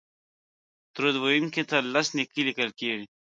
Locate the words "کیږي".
2.79-3.05